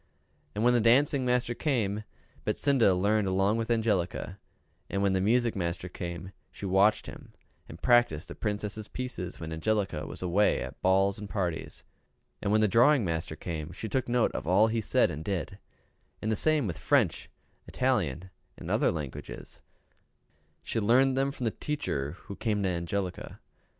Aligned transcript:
And 0.55 0.63
when 0.63 0.73
the 0.73 0.81
dancing 0.81 1.25
master 1.27 1.53
came, 1.53 2.03
Betsinda 2.43 2.95
learned 2.95 3.27
along 3.27 3.57
with 3.57 3.69
Angelica; 3.69 4.39
and 4.89 5.03
when 5.03 5.13
the 5.13 5.21
music 5.21 5.55
master 5.55 5.87
came, 5.87 6.31
she 6.51 6.65
watched 6.65 7.05
him 7.05 7.33
and 7.69 7.79
practiced 7.79 8.27
the 8.27 8.33
Princess' 8.33 8.87
pieces 8.87 9.39
when 9.39 9.53
Angelica 9.53 10.07
was 10.07 10.23
away 10.23 10.59
at 10.63 10.81
balls 10.81 11.19
and 11.19 11.29
parties; 11.29 11.83
and 12.41 12.51
when 12.51 12.61
the 12.61 12.67
drawing 12.67 13.05
master 13.05 13.35
came, 13.35 13.71
she 13.73 13.87
took 13.87 14.09
note 14.09 14.31
of 14.31 14.47
all 14.47 14.65
he 14.65 14.81
said 14.81 15.11
and 15.11 15.23
did; 15.23 15.59
and 16.19 16.31
the 16.31 16.35
same 16.35 16.65
with 16.65 16.79
French, 16.79 17.29
Italian, 17.67 18.31
and 18.57 18.71
all 18.71 18.73
other 18.77 18.91
languages 18.91 19.61
she 20.63 20.79
learned 20.79 21.15
them 21.15 21.29
from 21.29 21.43
the 21.43 21.51
teacher 21.51 22.13
who 22.23 22.35
came 22.35 22.63
to 22.63 22.69
Angelica. 22.69 23.39